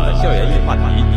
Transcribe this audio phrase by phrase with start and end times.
[0.00, 1.11] 的校园异话题，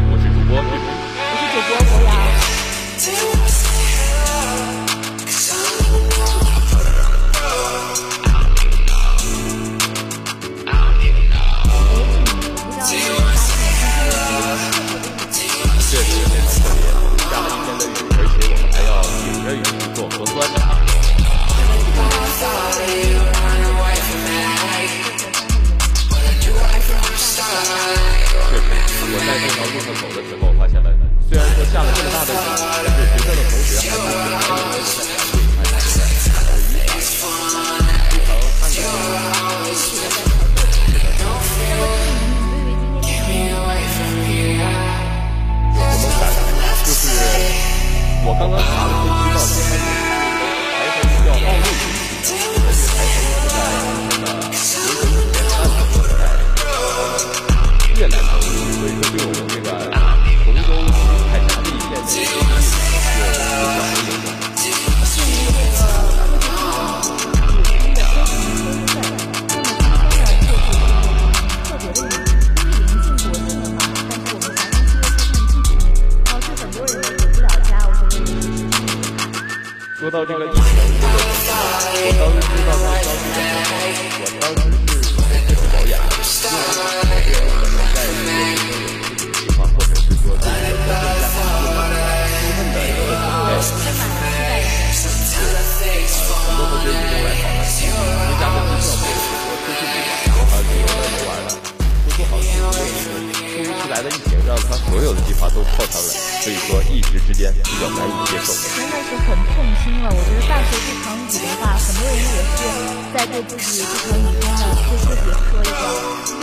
[113.48, 114.58] 自己这场雨中呢，
[114.90, 115.82] 对自己说一个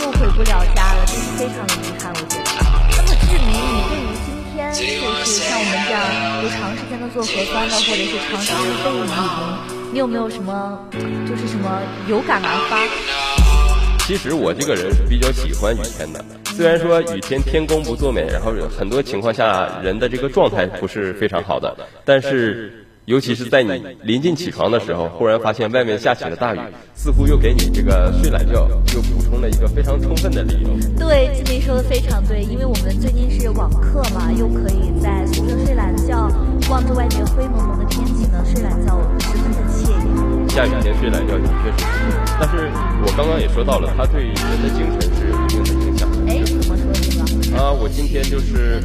[0.03, 2.11] 又回不了家了，真是非常的遗憾。
[2.13, 2.45] 我觉得。
[2.95, 4.79] 那么志明，你对于今天就
[5.25, 5.95] 是像我们这样
[6.43, 9.11] 有长时间的做核酸的，或者是长时间的被雨淋，
[9.91, 10.79] 你有没有什么
[11.27, 12.87] 就是什么有感而发？
[14.05, 21.73] 其实我这个人是比较喜欢雨天的，虽然说雨天天公不作美，然后很多情况下人的这个状态不是非常好的，
[22.03, 23.69] 但是尤其是在你
[24.03, 26.59] 临近起床的时候，忽然发现外面下起了大雨，
[26.95, 30.69] 似乎又给你这个睡懒觉又补充了一个非常充分的理由。
[30.97, 36.31] 对，志明说的非常对，因为我们最近是网课嘛，又可以在宿舍睡懒觉，
[36.69, 40.49] 望着外面灰蒙蒙的天气呢，睡懒觉十分的惬意。
[40.49, 41.85] 下雨天睡懒觉的确是，
[42.39, 42.71] 但是
[43.05, 46.31] 我刚刚也说到了，它对人的精神是有一定的影响的。
[46.31, 47.57] 哎，怎么说这个？
[47.57, 48.81] 啊，我今天就是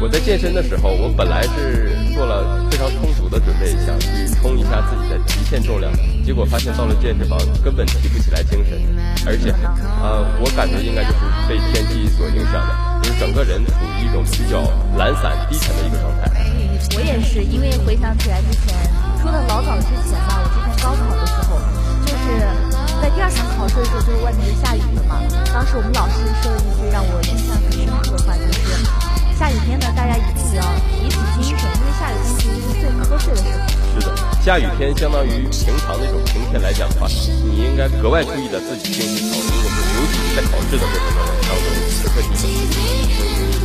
[0.00, 5.90] 我在健身的时候，我本来是做了非常充足的准备，想去冲一下自己的极限重量，
[6.24, 8.76] 结果发现到了健身房根本提不起来精神，
[9.24, 9.54] 而且
[10.02, 12.70] 呃，我感觉应该就是被天气所影响的，
[13.02, 14.60] 就是整个人处于一种比较
[14.98, 16.28] 懒散、低沉的一个状态。
[16.96, 18.76] 我也是，因为回想起来之前，
[19.22, 21.56] 说的老早之前吧，我之前高考的时候，
[22.04, 22.44] 就是
[23.00, 25.16] 在第二场考试的时候，就是外面就下雨了嘛。
[25.54, 33.58] 当时我们老师说了一句让我印象很深刻的话，就是下雨天呢，大家一定要提起精神，因为下雨天其实是最瞌睡的时候。
[33.94, 34.08] 是的，
[34.42, 42.74] 下雨天相当于平常那种晴天来讲的话，你应该格外注意的自己进行考虑，我们尤其是在考试的过程当中，时刻提醒自
[43.58, 43.63] 己。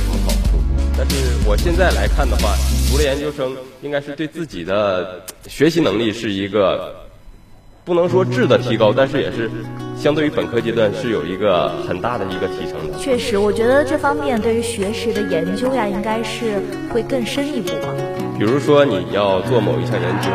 [0.00, 0.58] 什么好处。
[0.96, 1.16] 但是
[1.46, 2.54] 我现在来看的话，
[2.90, 6.94] 读了研究生，应该是对自己的学习能力是一个
[7.84, 9.50] 不能说质的提高，但是也是
[9.96, 12.98] 相对于本科阶段是有一个很大的一个提升的。
[12.98, 16.60] 确实，我觉得这方面对于学识的研究呀，应该是
[16.92, 17.88] 会更深一步吧。
[18.38, 20.28] 比如说你要做某一项研究，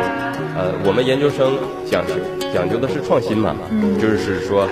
[0.56, 1.56] 呃，我们研究生
[1.88, 2.14] 讲究
[2.54, 3.54] 讲究的是创新嘛，
[4.00, 4.68] 就是说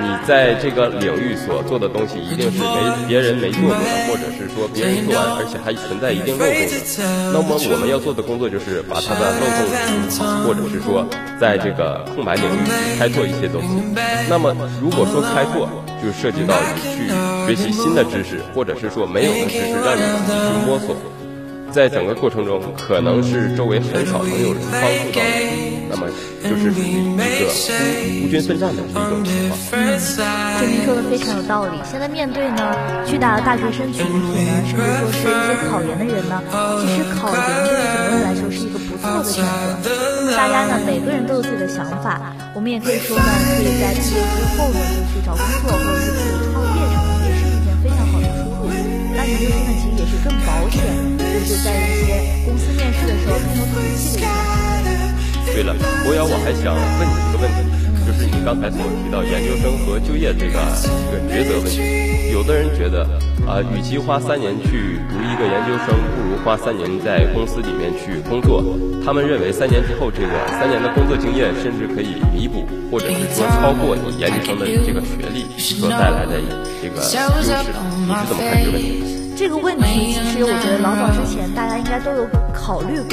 [0.00, 7.32] 你在这个领域所做的东西一定是没别人没做过的，或者是说别人做完而且还存在一定漏洞的。
[7.32, 11.06] 那么我们要做的工作就是把它的漏洞补好，或者是说
[11.40, 12.58] 在这个空白领域
[12.98, 13.68] 开拓一些东西。
[14.28, 15.68] 那么如果说开拓，
[16.02, 17.08] 就涉及到你去
[17.46, 20.94] 学习新的知识，或者是说没有的知识让你自己去摸索。
[21.70, 26.08] 在整个过程中，可能是周围很少能有人帮助到你，那么
[26.42, 29.58] 就是属于一个孤孤军奋战的一种情况。
[30.58, 31.78] 这您说的非常有道理。
[31.84, 32.74] 现在面对呢
[33.06, 36.42] 巨大的大学生群体呢，甚至说是一些考研的人呢，
[36.82, 39.44] 其实考研对于很多人来说是一个不错的选
[39.82, 39.92] 择。
[40.24, 43.22] 那么大家呢，每个人都有自己的想法，我们也可以说呢，
[43.54, 48.72] 可以在毕业之后呢，就去找工作，或者是自己创业什么，也是一件非常好的出路。
[49.14, 50.82] 那研究生呢，其实也是更保险，
[51.32, 52.08] 就是在一些
[52.44, 54.28] 公司面试的时候更有底气的一种。
[55.52, 57.58] 对了，博瑶，我还想问你一个问题，
[58.06, 60.60] 就是你刚才所提到研究生和就业这个
[61.10, 63.02] 这个抉择问题，有的人觉得
[63.48, 68.62] 啊、与其花三年去读一个研究生，不如花三年在公司里面去工作。
[69.04, 76.38] 他们认为三年之后，这个三年的工作经验甚至可以弥补，或者是说超过你研究生的这个学历所带来的
[76.82, 77.56] 这个优势。
[78.04, 79.07] 你是怎么看这个问题？
[79.38, 83.06] 这个问题其实我觉得老早之前大家应该都有考虑过。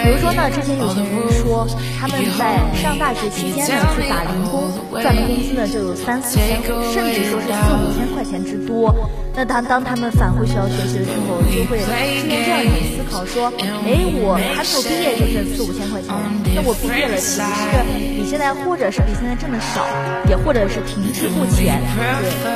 [0.00, 1.10] 比如说呢，之前有些人
[1.42, 1.66] 说
[1.98, 4.70] 他们在上大学期间呢去打零工，
[5.02, 8.94] 赚的工资呢就有三四千，甚至说是四五千块钱之多。
[9.34, 16.12] 那当当他们返回学校学习的时候，就会出现这样一种思考：说，哎，我还没有毕业就挣四五千块钱，
[16.54, 17.80] 那我毕业了其实是
[18.12, 19.88] 比现在或者是比现在挣的少，
[20.28, 21.80] 也或者是停滞不前。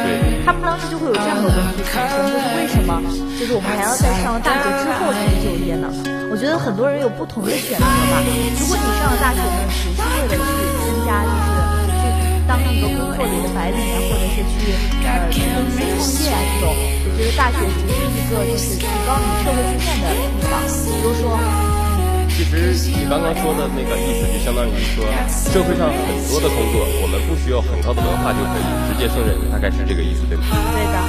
[0.04, 3.00] 对，他们当时就会有这样的问题产生，就是为什么？
[3.40, 5.88] 就是我们还要在上了大学之后才去就业呢？
[6.28, 8.20] 我觉得很多人有不同的选择吧。
[8.60, 10.44] 如果你上了大学呢，只是为了去
[10.84, 12.04] 增加，就是去
[12.44, 14.68] 当一个工作里的白领啊，或者是去
[15.00, 20.60] 呃去公司创业啊这种，我觉得大学只是一个就是提高你社会经验的地方。
[20.68, 21.40] 比如说，
[22.28, 25.08] 其实你刚刚说的那个意思，就相当于说，
[25.48, 30.44] 社会上很多的工作，我们不需要很高的文化就可以直接胜任，大概是这个意思，对吗？
[30.76, 31.00] 对的。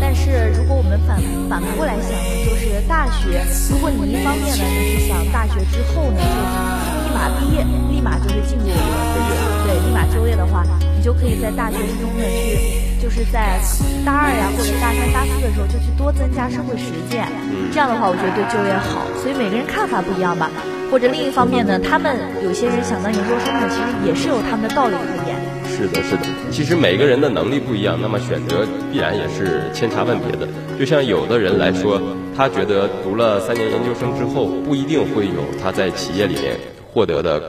[0.00, 9.30] 但是如果我们反反过来想呢，就是大学，如果你一方面呢，你是想大学之后呢，就是立马毕业，立马就是进入这个
[9.64, 10.62] 对，立马就业的话，
[10.94, 13.58] 你就可以在大学之中呢去，就是在
[14.04, 17.26] 大二呀或者大三、大四的时候就去多增加社会实践。
[17.72, 19.06] 这样的话，我觉得对就业好。
[19.22, 20.50] 所以每个人看法不一样吧。
[20.90, 25.36] 或者另一方面呢，他们有些人想当研究生呢，其实也是有他们的道理可言。
[25.64, 26.22] 是的，是的。
[26.50, 30.46] 其实每个人的能力不一样，那么选择必然也是千差万别的。
[30.78, 32.00] 就像有的人来说，
[32.36, 36.56] 他觉得读了三年研究生之后，不一定会有他在企业里面
[36.98, 37.40] 获得的，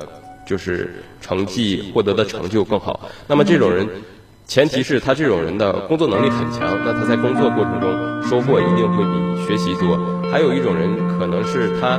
[0.45, 3.09] 就是成绩获得的成就更好。
[3.25, 3.87] 那么这种人，
[4.45, 7.89] 前提是他这种人的工作能力很强，那他在工作过程中
[8.21, 9.97] 收获一定会比学习多。
[10.31, 11.97] 还有一种人，可能是他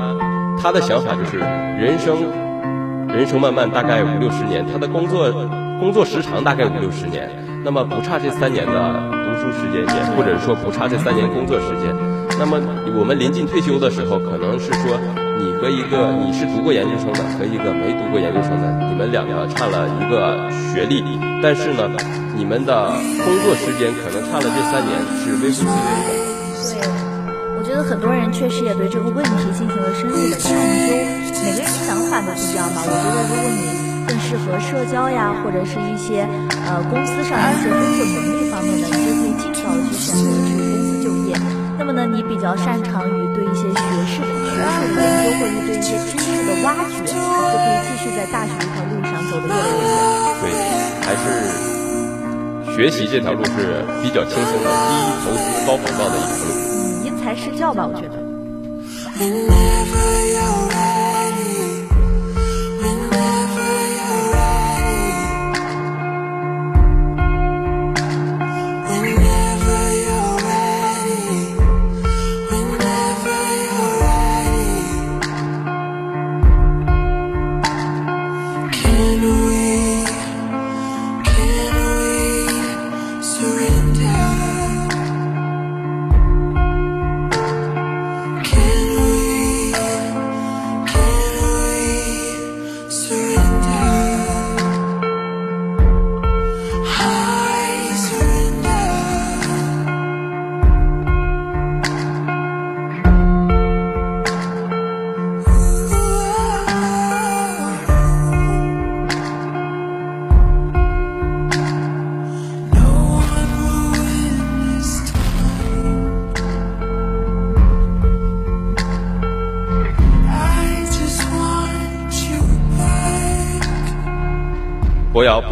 [0.63, 2.23] 他的想法就是人生
[3.09, 5.29] 人生漫漫大概五六十年，他的工作。
[5.81, 7.27] 工作时长大概五六十年，
[7.65, 8.73] 那么不差这三年的
[9.25, 11.97] 读书时间也或者说不差这三年工作时间。
[12.39, 12.61] 那么
[12.99, 15.01] 我们临近退休的时候，可能是说
[15.41, 21.03] 你和一个你是读过研究生的和一个没读过研究生的，你们两个差了一个学历，
[21.43, 21.89] 但是呢，
[22.37, 22.93] 你们的
[23.25, 24.93] 工作时间可能差了这三年
[25.25, 25.73] 是微乎其微
[26.05, 26.21] 的。
[26.77, 26.85] 对，
[27.57, 30.93] 我觉得很多人确实也对这个问题进行了深入的探究，
[31.41, 32.85] 每个人的想法都不一样吧。
[32.85, 33.81] 我觉得如果你。
[34.09, 36.27] 更适合社交呀，或者是一些
[36.67, 41.37] 呃公司上一些工作能力方面的，你就可以尽早的去选择去公司就业。
[41.79, 43.79] 那么呢，你比较擅长于对一些学
[44.09, 44.19] 士
[44.61, 45.01] 的研究，
[45.39, 49.93] 或者对一些知识的挖掘，就可以继续在大学这条路上走得越来越远。
[50.41, 50.45] 对，
[51.05, 51.25] 还是
[52.77, 54.93] 学习这条路是比较轻松的，低
[55.25, 56.51] 投资高回报的一条路。
[56.57, 58.17] 嗯，因材施教吧，我觉得。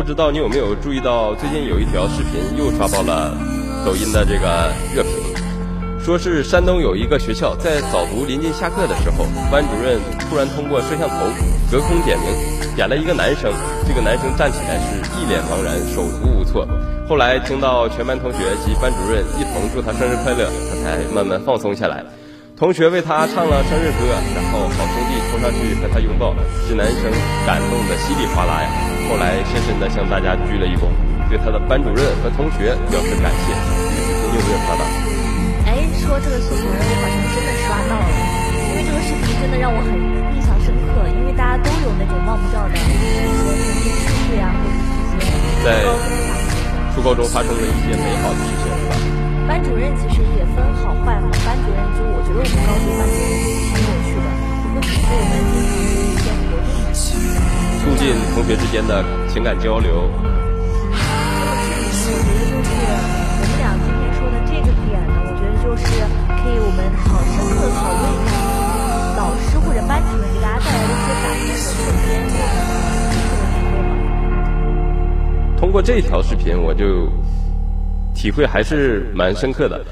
[0.09, 3.37] 不知道你有没有注意到，最近有一条视频又刷爆了
[3.85, 5.13] 抖音的这个热评，
[6.01, 11.29] 说是山东有一个学校在早读临近下课的时候，班主任突然通过摄像头
[11.71, 12.27] 隔空点名，
[12.75, 13.53] 点了一个男生，
[13.87, 16.67] 这个男生站起来是一脸茫然，手足无措。
[17.07, 22.03] 后来听到全班同学及班主任一同祝他生日快乐，他才慢慢放松下来。
[22.57, 26.35] 同学为他唱了生日歌，然后好兄弟冲上去和他拥抱，
[26.67, 27.13] 这男生
[27.45, 28.98] 感动的稀里哗啦呀。
[29.09, 30.93] 后来深深的向大家鞠了一躬，
[31.29, 33.57] 对他的班主任和同学表示感谢。
[34.29, 34.85] 你有没有刷到？
[35.65, 38.13] 哎，说这个视频，我好像真的刷到了，
[38.69, 39.97] 因为这个视频真的让我很
[40.37, 45.89] 印象深刻，因为大家都有那种忘不掉的一些曾经趣事呀，或者一些在
[46.95, 48.68] 初高中发生的一些美好的事情，
[58.39, 59.91] 同学之间的情感交流。
[59.91, 60.95] 我
[61.67, 62.15] 觉得就是
[62.55, 65.83] 我们俩今天说的这个点呢，我觉得就是
[66.39, 68.39] 可以我们好深刻的讨论一下
[69.19, 72.39] 老师或者班主任给大家带来的一些感动和瞬间。
[75.59, 77.11] 通过这条视频，我就
[78.15, 79.85] 体会还是蛮深刻的。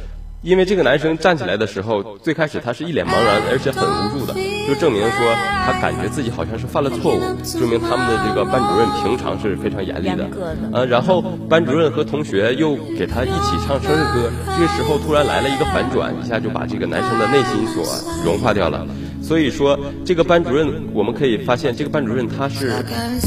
[0.47, 4.33] 因为这个男生站起来的时候，最开始他是一脸茫然，而且很无助的，
[4.69, 5.35] 就证明说
[5.67, 10.25] 他感觉自己好像是犯了错误，证明他们的这个班主任平常是非常严厉的。
[10.73, 17.83] 呃，然后班主任和同学又给他一起唱生日歌，这个时候突然来了一个反转，一下就把这个男生的内心所
[18.25, 18.87] 融化掉了。
[19.21, 22.71] 所以说，这个班主任我们可以发现，这个班主任他是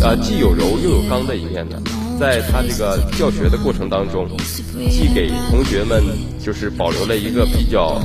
[0.01, 1.75] 呃既有柔又有刚的一面的。
[2.19, 4.27] 在他这个教学的过程当中，
[4.91, 6.03] 既给同学们
[6.43, 8.01] 就是保留了一个比较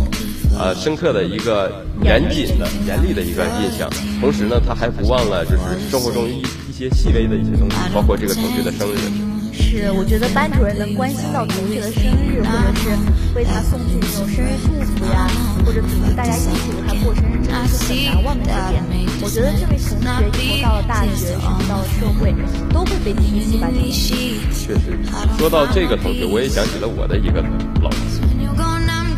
[0.56, 3.90] 呃深刻的一个严谨的、严厉的一个印象，
[4.21, 9.24] 同时呢，他还不忘了就是生活中一一些细微的一些东西，包括这个同学的生日。
[9.54, 12.90] 是，我觉得班主任能关心到同学的生日，或者是
[13.34, 15.26] 为他送去那种生日祝福呀，
[15.64, 18.82] 或者组织大家一起为他过生日，真的是很难忘的一点。
[19.23, 20.04] 我觉得这位同学
[20.42, 22.34] 以后到了大学，甚至到了社会，
[22.73, 23.88] 都会被提起班主任。
[24.52, 24.99] 确实，
[25.38, 27.42] 说到这个同学，我也想起了我的一个
[27.82, 28.20] 老师。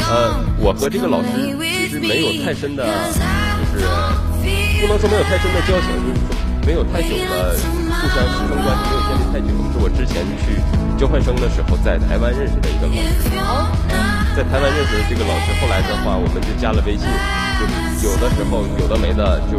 [0.09, 1.29] 呃，我和这个老师
[1.83, 3.85] 其实没有太深的，就是
[4.81, 6.21] 不能说没有太深的交情，就是
[6.65, 7.86] 没有太久的。
[8.07, 10.63] 互相师生关系没有建立太久，是我之前去
[10.97, 13.27] 交换生的时候在台湾认识的一个老师。
[14.31, 17.03] 在台湾认识的这个老师，后来的话我们就加了微信，
[17.59, 17.67] 就
[18.07, 19.59] 有的时候有的没的就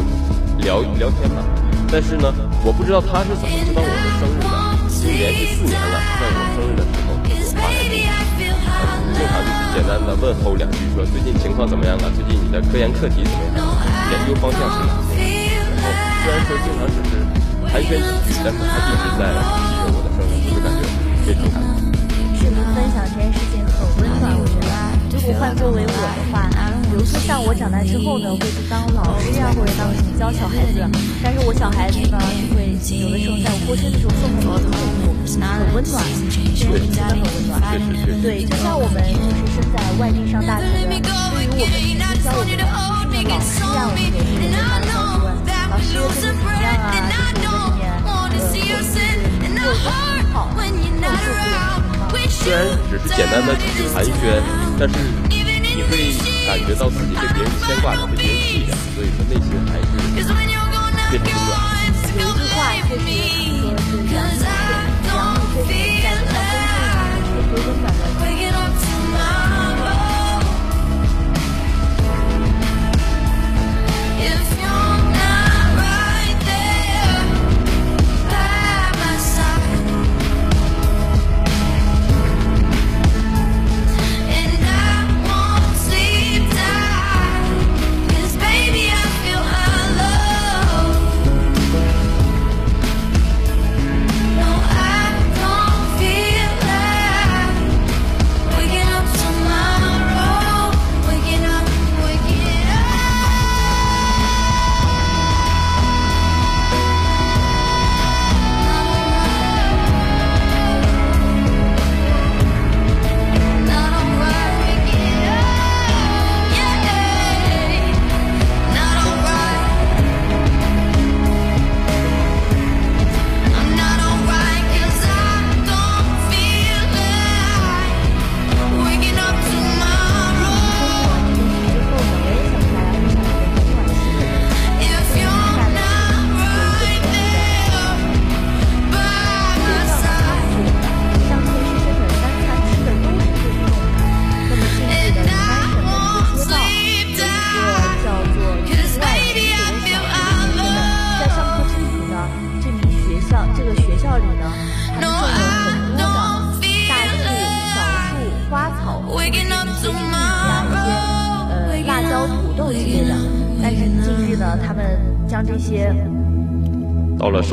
[0.64, 1.44] 聊聊天嘛。
[1.92, 2.32] 但是呢，
[2.64, 4.48] 我不知道他是怎么知道我的生日的，
[4.88, 8.08] 已经连续四年了，在我生日的时候给我发来微信，
[9.12, 12.08] 经常就是简单的问候两句，说最近情况怎么样啊？
[12.16, 13.68] 最近你的科研课题怎么样？
[14.16, 15.52] 研究方向是哪些？
[15.68, 15.92] 然后
[16.24, 17.27] 虽然说经常只是。
[17.78, 17.94] 寒暄
[18.26, 20.90] 几句，但是他一直在记着我的就感觉
[21.26, 21.86] 非常感动。
[22.74, 23.62] 分享这件事情。
[24.02, 24.34] 暖。
[24.34, 24.66] 我觉得，
[25.14, 25.94] 如果换作为我的
[26.34, 26.50] 话，
[26.90, 30.82] 比如说像我长大之后呢，会去当老师呀，或者当什么教小孩子。
[31.22, 32.18] 但是我小孩子呢，
[32.50, 34.66] 就会有的时候在我过生的时候送很多礼
[35.06, 36.02] 物，很温暖，
[36.58, 36.66] 真
[36.98, 37.62] 的很温暖。
[38.24, 41.62] 对，就像我们就是身在外地上大学的，对于我们以
[41.94, 43.06] 前教我们的老
[43.38, 44.90] 师呀，我们也是非常的
[45.94, 46.92] 高问，老师最近怎么样啊？
[46.92, 50.50] 就是这边呃，或者是做的好，
[52.30, 52.56] 虽然
[52.90, 54.12] 只是简单的几句寒暄，
[54.80, 54.94] 但是
[55.30, 55.36] 你
[55.84, 55.92] 会
[56.46, 60.98] 感觉到自己被别人牵挂着，被别人记着，所以说内心还是非常温暖。
[61.12, 61.42] 有一句话
[62.04, 63.10] 确实说是“养女
[64.08, 64.46] 确实在
[65.04, 65.72] 路上风中有
[67.56, 68.06] 温暖的。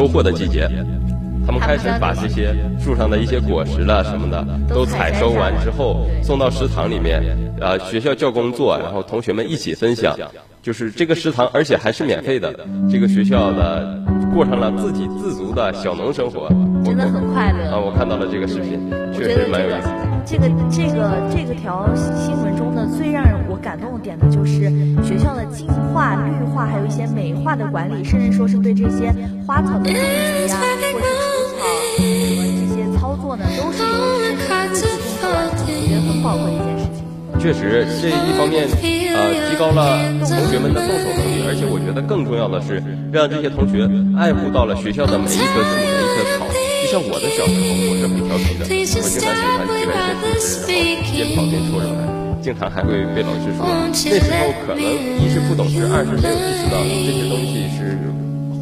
[0.04, 0.68] 收获的季节，
[1.46, 7.22] 他们开始把这些树上的一些果实了什么的都采收完之后，送到食堂里面，
[7.58, 10.14] 呃，学校教工作，然后同学们一起分享，
[10.60, 12.54] 就是这个食堂，而且还是免费的。
[12.90, 13.98] 这个学校的
[14.34, 16.50] 过上了自给自足的小农生活，
[16.84, 17.80] 真的很快乐啊！
[17.80, 18.78] 我看到了这个视频，
[19.10, 20.13] 确实蛮有意思。
[20.26, 24.70] 这个这个这个条新闻中呢，最让我感动的点的就是
[25.04, 29.12] 学校的净化、绿化，还有一些美化的管理，甚至说是对这些
[29.46, 30.56] 花草的种植呀，
[30.92, 31.60] 或者除草
[31.92, 33.92] 什么这些操作呢，都是由
[34.32, 37.04] 师生自己动手完成，我觉得很宝贵的一件事情。
[37.38, 38.66] 确实，这一方面
[39.14, 42.82] 呃提高了同学们的动手能力，而且我觉得更重要的是
[43.12, 43.86] 让这些同学
[44.18, 46.53] 爱护到了学校的每一棵树、每一棵草。
[46.94, 52.06] 就像我的小时候，我是很调皮的，我经常喜欢吃那些果子，然后边跑边戳着来，
[52.38, 53.66] 经常还会被老师说。
[53.66, 54.86] 那时候可能
[55.18, 57.98] 一是不懂事，二是没有意识到这些东西是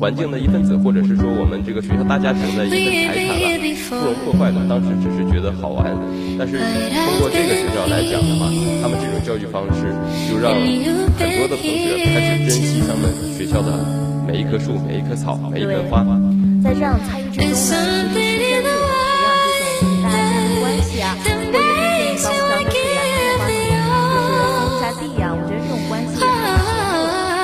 [0.01, 2.81] 环境的一份子，或者是说我们这个学校大家庭的一份
[3.13, 3.53] 财产了，
[3.93, 4.65] 不容破坏的。
[4.65, 5.93] 当时只是觉得好玩，
[6.41, 8.49] 但是通过这个学校来讲的话，
[8.81, 9.93] 他们这种教育方式，
[10.33, 10.57] 就让
[11.21, 13.77] 很多的同学开始珍惜咱们学校的
[14.25, 16.01] 每一棵树、每一棵草、每一盆花。
[16.63, 21.51] 在这样参与之中呢，其实师生就有培养这种大家之间的关系啊，或者
[22.23, 23.11] 是帮互相的
[23.43, 23.91] 培养开花，
[24.23, 26.23] 就是种下地啊，我觉得这种关系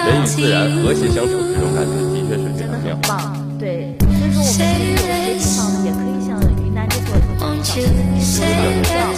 [0.07, 2.95] 人与自然和谐相处，这种感觉的确是非常妙。
[3.09, 3.19] 棒，
[3.59, 8.55] 对，所以说我们有些地方呢，也可以像云南这座小型的一些学校，
[8.87, 9.18] 或者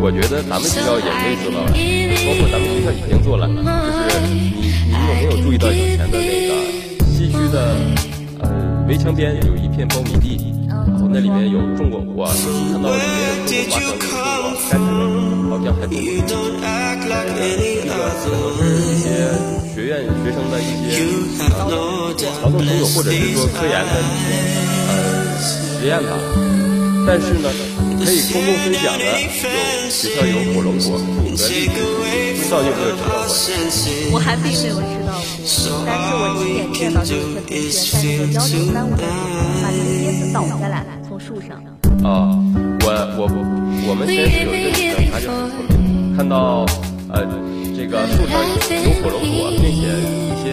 [0.00, 1.68] 我觉得咱们学校也可以做到了，
[2.24, 3.60] 包括咱们学校已经做了，就
[4.08, 4.32] 是你
[4.86, 6.54] 你有没有注意到以前的那个
[7.04, 7.76] 西区的
[8.40, 8.48] 呃
[8.88, 12.24] 围墙边有一片苞米地，然后那里面有种过，我
[12.72, 14.88] 看到里面有种过花生，种过甘蔗，
[15.50, 19.04] 好像还种过什么呃那个可能是一些
[19.74, 21.04] 学院学生的一些
[21.40, 24.32] 呃劳动成果，或者是说科研的一些
[25.78, 26.18] 实验吧。
[27.06, 27.48] 但是呢，
[28.04, 29.10] 可以公共分享的有
[29.88, 33.32] 学校有火龙果树和荔枝，不知道有没有吃到过？
[34.12, 37.16] 我还并没有吃到过，但是我亲眼见到有
[37.48, 39.16] 一些同学在那个幺九三五的时候，
[39.62, 39.66] 把
[40.34, 41.56] 倒下来，从树上。
[42.04, 42.28] 啊，
[42.84, 42.86] 我
[43.16, 43.36] 我我
[43.88, 46.66] 我们先是有一个女生，她就很聪明，看到
[47.08, 47.24] 呃
[47.74, 48.36] 这个树上
[48.84, 49.88] 有火龙果，并且
[50.28, 50.52] 一些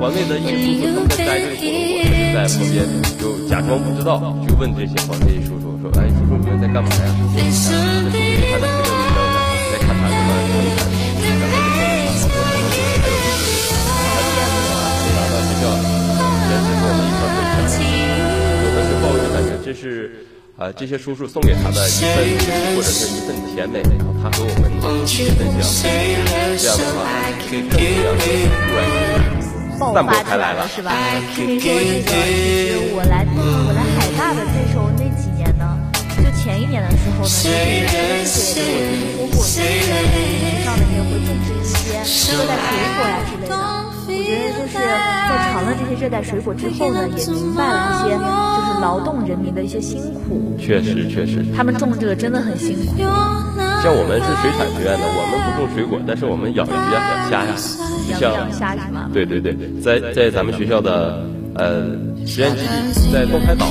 [0.00, 2.88] 环卫的一些叔叔他们摘这个火龙果，就在旁边
[3.20, 4.16] 就假装不知道，
[4.48, 7.04] 就问这些环卫叔叔说：“哎，叔叔你们在干嘛呀？”
[7.36, 7.76] 这叔叔
[8.08, 9.20] 还在这个女生
[9.68, 10.88] 在看他什么生产，
[11.36, 11.68] 然后就
[12.16, 15.68] 说好多好多果，还有一些拿到学校，
[16.48, 17.76] 也是跟我们一块分享。
[18.64, 20.24] 有的时候就感觉这是。
[20.56, 22.16] 啊，这些叔叔送给他的一份
[22.76, 24.70] 或者是一份甜美，然后他和我们
[25.02, 25.64] 一起分享，
[26.58, 27.00] 这样的话，
[27.48, 28.78] 这正能量突然
[29.80, 30.92] 爆发开来了，是吧？
[31.34, 32.12] 听说这个，其
[32.68, 35.64] 实我来我来海大的那时候那几年呢，
[36.18, 37.32] 就前一年的时候呢，就是
[37.88, 38.60] 我就是说
[39.32, 39.64] 过，就是学
[40.62, 41.96] 校会种植一些
[42.36, 43.56] 热带水果呀之类的。
[44.06, 50.56] 我觉得就是在尝了这些热带水果之后呢，也明白了一些就是劳动人民的一些辛苦。
[50.60, 53.02] 确实，确实，他们种这个真的很辛苦。
[53.82, 57.56] 像我们是水产学院的，我们不种水果，但是我们养的比较养虾呀，
[58.18, 59.08] 像养虾是吗？
[59.12, 61.86] 对对对，在在咱们学校的呃
[62.26, 63.66] 实验基地，在东海岛，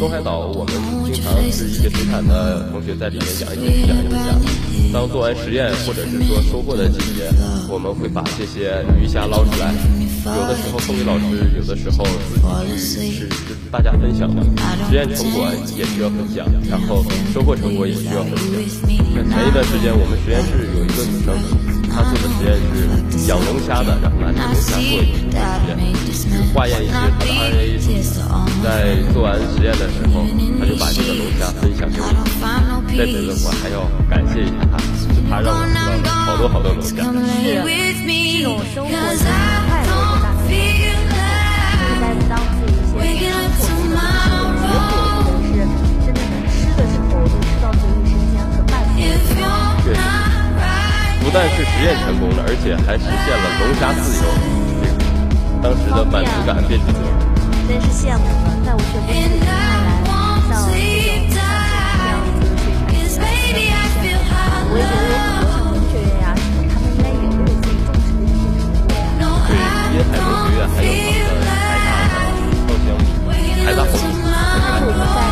[0.00, 4.34] 东海岛我们经然后是一些水产的同学在里面养一些养鱼虾。
[4.92, 7.30] 当做完实验或者是说收获的季节，
[7.68, 9.72] 我们会把这些鱼虾捞出来。
[10.24, 13.28] 有的时候送给老师，有的时候自己去吃，是
[13.72, 14.42] 大家分享的。
[14.88, 18.46] 实验成果也需要分享，然后收获成果也需要分享。
[19.32, 21.34] 前一段时间，我们实验室有一个女生，
[21.90, 25.74] 她做的实验是养龙虾的，然后拿这龙虾做一个实验，
[26.12, 27.61] 去化验一些它的 RNA。
[28.62, 30.22] 在做完实验的时候，
[30.60, 32.06] 他就把这个龙虾分享给我。
[32.96, 37.02] 在此的话，还要感谢一下他，是他让我吃到了好多好多龙虾。
[37.02, 37.58] 是，这
[38.44, 39.24] 种生活是
[39.66, 39.90] 快乐。
[51.22, 54.24] 不但是实验成功了，而且还实现了龙虾自由，
[55.62, 57.02] 当时的满足感遍地都是。
[57.68, 59.06] 真是羡慕了，在我学部
[59.44, 59.46] 看
[59.84, 59.90] 来，
[60.48, 61.36] 像这种这
[62.06, 62.54] 样子的
[63.08, 64.16] 水产学院，
[64.70, 68.94] 我也觉得有很多像文学院呀什么，他们应该也会有自己种植的一些。
[69.18, 74.04] 对，一些海文学院还有他们的海大的是
[74.84, 75.18] 我们在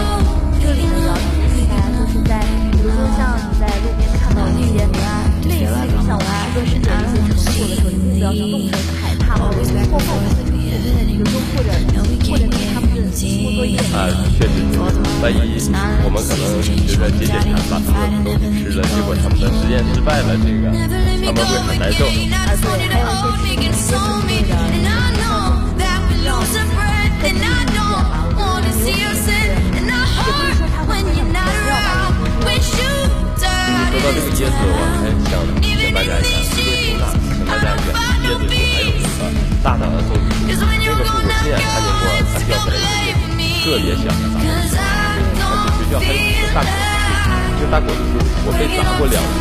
[49.02, 49.32] 我被砸过两次，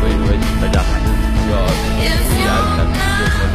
[0.00, 0.32] 所以说
[0.62, 1.04] 大家还是
[1.36, 2.88] 需要注意安全，
[3.20, 3.54] 有什么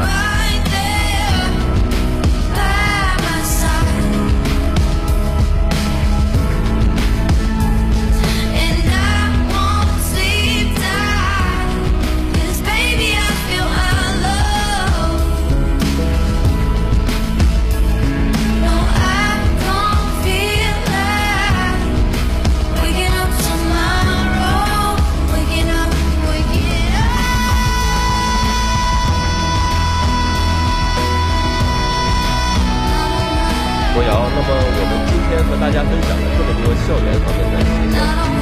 [35.54, 38.33] 和大家分享了这么多校园方面的新消息。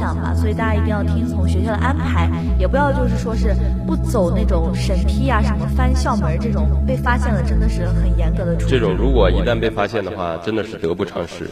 [0.00, 0.14] 办法？
[0.14, 3.54] 着想吧，所以大家一定要听从学校的安排，也不要就是说是
[3.86, 11.48] 不走那种审批啊、什么翻校门这种，被发现了真的是很严格的处分这种如果一旦被发现的话，真的是得不偿失，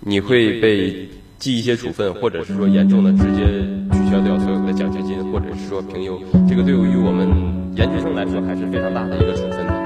[0.00, 3.44] 你会被记一些处分，或者是说严重的直接
[3.92, 7.28] 取消掉所有的奖学金，或者是说评优，这个对于我们
[7.76, 9.81] 研究生来说还是非常大的一个处分的。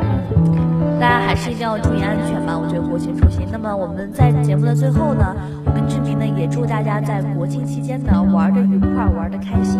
[0.98, 3.46] 大家还是一定要注意安全吧，我觉得国庆出行。
[3.52, 9.78] 那么我们在节目的最后呢，我跟志明呢也祝大家在国庆期间呢玩的愉快，玩的开心。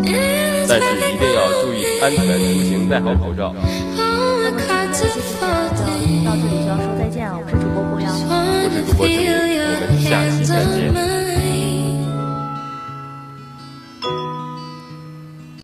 [0.67, 3.53] 但是一定要注意安全出行，戴好口罩。
[3.95, 11.16] 那么今天的这期节目就到这里就要说再见了，我是主播博洋，我是主播志明，我们下期再见。